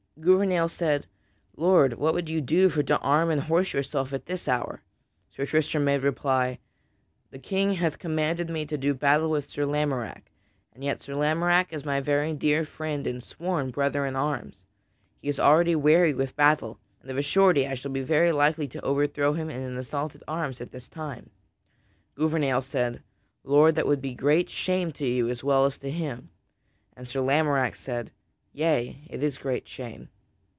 Gouvernail 0.19 0.67
said: 0.67 1.07
"Lord, 1.57 1.93
what 1.93 2.13
would 2.13 2.29
you 2.29 2.41
do 2.41 2.69
for 2.69 2.83
to 2.83 2.99
arm 2.99 3.31
and 3.31 3.41
horse 3.41 3.73
yourself 3.73 4.13
at 4.13 4.27
this 4.27 4.47
hour?" 4.47 4.83
Sir 5.31 5.47
Tristram 5.47 5.83
made 5.85 6.03
reply: 6.03 6.59
"The 7.31 7.39
King 7.39 7.73
hath 7.75 7.97
commanded 7.97 8.47
me 8.47 8.67
to 8.67 8.77
do 8.77 8.93
battle 8.93 9.31
with 9.31 9.47
Sir 9.49 9.65
Lamorack, 9.65 10.29
and 10.73 10.83
yet 10.83 11.01
Sir 11.01 11.15
Lamorack 11.15 11.73
is 11.73 11.85
my 11.85 12.01
very 12.01 12.33
dear 12.35 12.65
friend 12.65 13.07
and 13.07 13.23
sworn 13.23 13.71
brother 13.71 14.05
in 14.05 14.15
arms. 14.15 14.63
He 15.23 15.27
is 15.29 15.39
already 15.39 15.75
weary 15.75 16.13
with 16.13 16.35
battle, 16.35 16.77
and 17.01 17.09
of 17.09 17.17
a 17.17 17.23
surety 17.23 17.65
I 17.65 17.73
shall 17.73 17.91
be 17.91 18.03
very 18.03 18.31
likely 18.31 18.67
to 18.67 18.81
overthrow 18.85 19.33
him 19.33 19.49
in 19.49 19.63
an 19.63 19.75
assault 19.77 20.13
at 20.13 20.21
arms 20.27 20.61
at 20.61 20.69
this 20.69 20.87
time." 20.87 21.31
Gouvernail 22.13 22.61
said, 22.61 23.01
"Lord, 23.43 23.73
that 23.73 23.87
would 23.87 24.01
be 24.03 24.13
great 24.13 24.51
shame 24.51 24.91
to 24.91 25.05
you 25.07 25.29
as 25.29 25.43
well 25.43 25.65
as 25.65 25.79
to 25.79 25.89
him." 25.89 26.29
And 26.95 27.07
Sir 27.07 27.23
Tristram 27.25 27.73
said, 27.73 28.11
"Yea, 28.53 28.99
it 29.09 29.23
is 29.23 29.37
great 29.37 29.65
shame." 29.65 30.09